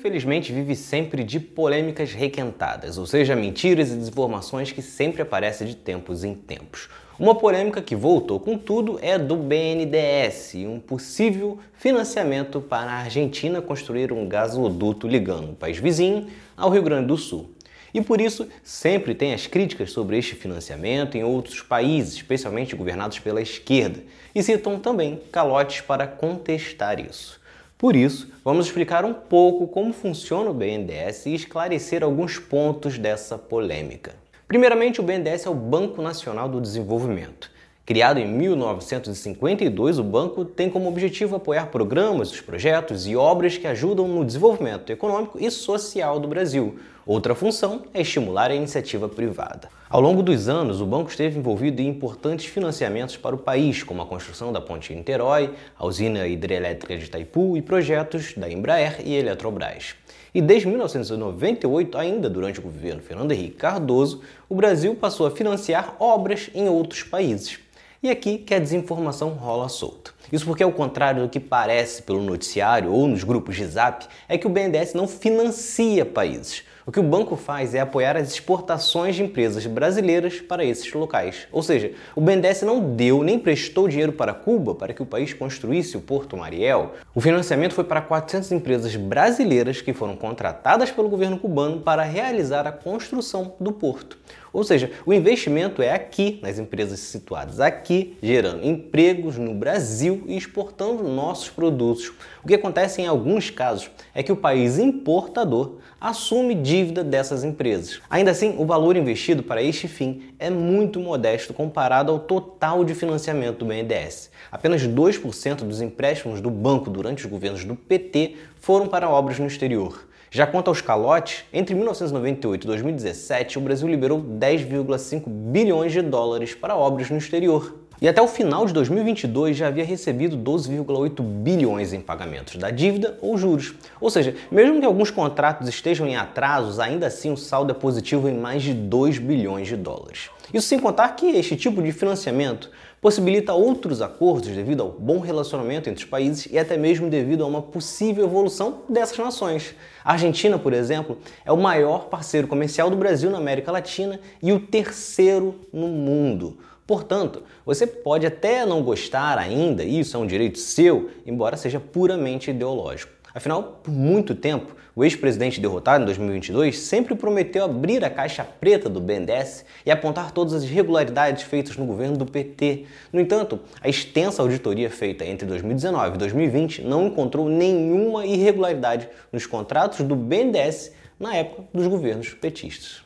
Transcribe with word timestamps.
Infelizmente, 0.00 0.52
vive 0.52 0.76
sempre 0.76 1.22
de 1.22 1.38
polêmicas 1.38 2.12
requentadas, 2.12 2.96
ou 2.96 3.04
seja, 3.04 3.36
mentiras 3.36 3.90
e 3.90 3.96
desinformações 3.96 4.72
que 4.72 4.80
sempre 4.80 5.20
aparecem 5.20 5.66
de 5.66 5.74
tempos 5.74 6.24
em 6.24 6.32
tempos. 6.32 6.88
Uma 7.18 7.34
polêmica 7.34 7.82
que 7.82 7.96
voltou 7.96 8.38
com 8.40 8.56
tudo 8.56 9.00
é 9.02 9.18
do 9.18 9.36
BNDES, 9.36 10.54
um 10.66 10.78
possível 10.78 11.58
financiamento 11.74 12.60
para 12.60 12.90
a 12.90 13.00
Argentina 13.00 13.60
construir 13.60 14.12
um 14.12 14.28
gasoduto 14.28 15.08
ligando 15.08 15.50
o 15.50 15.56
país 15.56 15.78
vizinho 15.78 16.28
ao 16.56 16.70
Rio 16.70 16.82
Grande 16.82 17.08
do 17.08 17.16
Sul. 17.16 17.50
E 17.92 18.00
por 18.00 18.20
isso 18.20 18.48
sempre 18.62 19.12
tem 19.12 19.34
as 19.34 19.48
críticas 19.48 19.90
sobre 19.90 20.16
este 20.16 20.36
financiamento 20.36 21.16
em 21.16 21.24
outros 21.24 21.62
países, 21.62 22.14
especialmente 22.14 22.76
governados 22.76 23.18
pela 23.18 23.42
esquerda, 23.42 24.00
e 24.32 24.40
citam 24.40 24.78
também 24.78 25.20
calotes 25.32 25.80
para 25.80 26.06
contestar 26.06 27.00
isso. 27.00 27.39
Por 27.80 27.96
isso, 27.96 28.28
vamos 28.44 28.66
explicar 28.66 29.06
um 29.06 29.14
pouco 29.14 29.66
como 29.66 29.90
funciona 29.94 30.50
o 30.50 30.52
BNDES 30.52 31.24
e 31.24 31.34
esclarecer 31.34 32.04
alguns 32.04 32.38
pontos 32.38 32.98
dessa 32.98 33.38
polêmica. 33.38 34.16
Primeiramente, 34.46 35.00
o 35.00 35.02
BNDES 35.02 35.46
é 35.46 35.48
o 35.48 35.54
Banco 35.54 36.02
Nacional 36.02 36.46
do 36.46 36.60
Desenvolvimento. 36.60 37.50
Criado 37.86 38.20
em 38.20 38.28
1952, 38.28 39.98
o 39.98 40.04
banco 40.04 40.44
tem 40.44 40.68
como 40.68 40.90
objetivo 40.90 41.36
apoiar 41.36 41.68
programas, 41.68 42.38
projetos 42.42 43.06
e 43.06 43.16
obras 43.16 43.56
que 43.56 43.66
ajudam 43.66 44.06
no 44.06 44.26
desenvolvimento 44.26 44.92
econômico 44.92 45.38
e 45.40 45.50
social 45.50 46.20
do 46.20 46.28
Brasil. 46.28 46.78
Outra 47.12 47.34
função 47.34 47.82
é 47.92 48.02
estimular 48.02 48.52
a 48.52 48.54
iniciativa 48.54 49.08
privada. 49.08 49.68
Ao 49.88 50.00
longo 50.00 50.22
dos 50.22 50.48
anos, 50.48 50.80
o 50.80 50.86
banco 50.86 51.10
esteve 51.10 51.40
envolvido 51.40 51.82
em 51.82 51.88
importantes 51.88 52.46
financiamentos 52.46 53.16
para 53.16 53.34
o 53.34 53.38
país, 53.38 53.82
como 53.82 54.00
a 54.00 54.06
construção 54.06 54.52
da 54.52 54.60
ponte 54.60 54.94
Niterói, 54.94 55.52
a 55.76 55.84
usina 55.84 56.28
hidrelétrica 56.28 56.96
de 56.96 57.06
Itaipu 57.06 57.56
e 57.56 57.62
projetos 57.62 58.34
da 58.36 58.48
Embraer 58.48 59.00
e 59.04 59.16
Eletrobras. 59.16 59.96
E 60.32 60.40
desde 60.40 60.68
1998, 60.68 61.98
ainda 61.98 62.30
durante 62.30 62.60
o 62.60 62.62
governo 62.62 63.02
Fernando 63.02 63.32
Henrique 63.32 63.56
Cardoso, 63.56 64.20
o 64.48 64.54
Brasil 64.54 64.94
passou 64.94 65.26
a 65.26 65.32
financiar 65.32 65.96
obras 65.98 66.48
em 66.54 66.68
outros 66.68 67.02
países. 67.02 67.58
E 68.00 68.08
aqui 68.08 68.38
que 68.38 68.54
a 68.54 68.60
desinformação 68.60 69.30
rola 69.30 69.68
solta. 69.68 70.12
Isso 70.30 70.44
porque, 70.44 70.62
ao 70.62 70.70
contrário 70.70 71.24
do 71.24 71.28
que 71.28 71.40
parece 71.40 72.02
pelo 72.02 72.22
noticiário 72.22 72.92
ou 72.92 73.08
nos 73.08 73.24
grupos 73.24 73.56
de 73.56 73.66
zap, 73.66 74.06
é 74.28 74.38
que 74.38 74.46
o 74.46 74.50
BNDES 74.50 74.94
não 74.94 75.08
financia 75.08 76.06
países. 76.06 76.62
O 76.86 76.92
que 76.92 76.98
o 76.98 77.02
banco 77.02 77.36
faz 77.36 77.74
é 77.74 77.80
apoiar 77.80 78.16
as 78.16 78.32
exportações 78.32 79.14
de 79.14 79.22
empresas 79.22 79.66
brasileiras 79.66 80.40
para 80.40 80.64
esses 80.64 80.90
locais. 80.94 81.46
Ou 81.52 81.62
seja, 81.62 81.92
o 82.16 82.22
BNDES 82.22 82.62
não 82.62 82.94
deu 82.94 83.22
nem 83.22 83.38
prestou 83.38 83.86
dinheiro 83.86 84.12
para 84.12 84.32
Cuba 84.32 84.74
para 84.74 84.94
que 84.94 85.02
o 85.02 85.06
país 85.06 85.34
construísse 85.34 85.98
o 85.98 86.00
Porto 86.00 86.38
Mariel. 86.38 86.94
O 87.14 87.20
financiamento 87.20 87.74
foi 87.74 87.84
para 87.84 88.00
400 88.00 88.50
empresas 88.52 88.96
brasileiras 88.96 89.82
que 89.82 89.92
foram 89.92 90.16
contratadas 90.16 90.90
pelo 90.90 91.10
governo 91.10 91.38
cubano 91.38 91.80
para 91.80 92.02
realizar 92.02 92.66
a 92.66 92.72
construção 92.72 93.54
do 93.60 93.72
porto. 93.72 94.16
Ou 94.52 94.64
seja, 94.64 94.90
o 95.06 95.12
investimento 95.12 95.80
é 95.80 95.92
aqui, 95.92 96.40
nas 96.42 96.58
empresas 96.58 96.98
situadas 96.98 97.60
aqui, 97.60 98.16
gerando 98.20 98.66
empregos 98.66 99.38
no 99.38 99.54
Brasil 99.54 100.24
e 100.26 100.36
exportando 100.36 101.04
nossos 101.04 101.48
produtos. 101.48 102.12
O 102.42 102.48
que 102.48 102.54
acontece 102.54 103.00
em 103.00 103.06
alguns 103.06 103.50
casos 103.50 103.90
é 104.14 104.22
que 104.22 104.32
o 104.32 104.36
país 104.36 104.78
importador 104.78 105.76
assume 106.00 106.54
dívida 106.70 107.02
dessas 107.02 107.42
empresas. 107.42 108.00
Ainda 108.08 108.30
assim, 108.30 108.54
o 108.56 108.64
valor 108.64 108.96
investido 108.96 109.42
para 109.42 109.60
este 109.60 109.88
fim 109.88 110.32
é 110.38 110.48
muito 110.48 111.00
modesto 111.00 111.52
comparado 111.52 112.12
ao 112.12 112.20
total 112.20 112.84
de 112.84 112.94
financiamento 112.94 113.58
do 113.58 113.64
BNDES. 113.64 114.30
Apenas 114.52 114.86
2% 114.86 115.64
dos 115.64 115.80
empréstimos 115.80 116.40
do 116.40 116.48
banco 116.48 116.88
durante 116.88 117.24
os 117.24 117.30
governos 117.30 117.64
do 117.64 117.74
PT 117.74 118.36
foram 118.60 118.86
para 118.86 119.10
obras 119.10 119.40
no 119.40 119.48
exterior. 119.48 120.06
Já 120.30 120.46
quanto 120.46 120.68
aos 120.68 120.80
calotes, 120.80 121.42
entre 121.52 121.74
1998 121.74 122.62
e 122.62 122.66
2017, 122.68 123.58
o 123.58 123.62
Brasil 123.62 123.88
liberou 123.88 124.22
10,5 124.22 125.24
bilhões 125.28 125.90
de 125.90 126.02
dólares 126.02 126.54
para 126.54 126.76
obras 126.76 127.10
no 127.10 127.18
exterior. 127.18 127.80
E 128.00 128.08
até 128.08 128.22
o 128.22 128.26
final 128.26 128.64
de 128.64 128.72
2022 128.72 129.54
já 129.54 129.66
havia 129.66 129.84
recebido 129.84 130.34
12,8 130.34 131.20
bilhões 131.22 131.92
em 131.92 132.00
pagamentos 132.00 132.56
da 132.56 132.70
dívida 132.70 133.18
ou 133.20 133.36
juros. 133.36 133.74
Ou 134.00 134.08
seja, 134.08 134.34
mesmo 134.50 134.80
que 134.80 134.86
alguns 134.86 135.10
contratos 135.10 135.68
estejam 135.68 136.06
em 136.06 136.16
atrasos, 136.16 136.80
ainda 136.80 137.08
assim 137.08 137.30
o 137.30 137.36
saldo 137.36 137.72
é 137.72 137.74
positivo 137.74 138.26
em 138.26 138.38
mais 138.38 138.62
de 138.62 138.72
2 138.72 139.18
bilhões 139.18 139.68
de 139.68 139.76
dólares. 139.76 140.30
Isso 140.52 140.66
sem 140.66 140.78
contar 140.78 141.10
que 141.10 141.26
este 141.26 141.56
tipo 141.56 141.82
de 141.82 141.92
financiamento 141.92 142.70
possibilita 143.02 143.52
outros 143.52 144.00
acordos 144.00 144.48
devido 144.48 144.82
ao 144.82 144.90
bom 144.90 145.18
relacionamento 145.18 145.90
entre 145.90 146.02
os 146.02 146.10
países 146.10 146.48
e 146.50 146.58
até 146.58 146.78
mesmo 146.78 147.10
devido 147.10 147.44
a 147.44 147.46
uma 147.46 147.60
possível 147.60 148.24
evolução 148.24 148.80
dessas 148.88 149.18
nações. 149.18 149.74
A 150.02 150.12
Argentina, 150.12 150.58
por 150.58 150.72
exemplo, 150.72 151.18
é 151.44 151.52
o 151.52 151.56
maior 151.56 152.06
parceiro 152.06 152.48
comercial 152.48 152.88
do 152.88 152.96
Brasil 152.96 153.30
na 153.30 153.38
América 153.38 153.70
Latina 153.70 154.18
e 154.42 154.52
o 154.54 154.60
terceiro 154.60 155.54
no 155.70 155.88
mundo. 155.88 156.58
Portanto, 156.90 157.44
você 157.64 157.86
pode 157.86 158.26
até 158.26 158.66
não 158.66 158.82
gostar 158.82 159.38
ainda, 159.38 159.84
isso 159.84 160.16
é 160.16 160.18
um 160.18 160.26
direito 160.26 160.58
seu, 160.58 161.08
embora 161.24 161.56
seja 161.56 161.78
puramente 161.78 162.50
ideológico. 162.50 163.12
Afinal, 163.32 163.78
por 163.80 163.92
muito 163.92 164.34
tempo, 164.34 164.74
o 164.96 165.04
ex-presidente 165.04 165.60
derrotado 165.60 166.02
em 166.02 166.06
2022 166.06 166.80
sempre 166.80 167.14
prometeu 167.14 167.64
abrir 167.64 168.04
a 168.04 168.10
caixa 168.10 168.42
preta 168.42 168.88
do 168.88 169.00
BNDES 169.00 169.64
e 169.86 169.90
apontar 169.92 170.32
todas 170.32 170.52
as 170.52 170.64
irregularidades 170.64 171.44
feitas 171.44 171.76
no 171.76 171.86
governo 171.86 172.16
do 172.16 172.26
PT. 172.26 172.86
No 173.12 173.20
entanto, 173.20 173.60
a 173.80 173.88
extensa 173.88 174.42
auditoria 174.42 174.90
feita 174.90 175.24
entre 175.24 175.46
2019 175.46 176.16
e 176.16 176.18
2020 176.18 176.82
não 176.82 177.06
encontrou 177.06 177.48
nenhuma 177.48 178.26
irregularidade 178.26 179.08
nos 179.30 179.46
contratos 179.46 180.00
do 180.00 180.16
BNDES 180.16 180.92
na 181.20 181.36
época 181.36 181.68
dos 181.72 181.86
governos 181.86 182.30
petistas. 182.30 182.98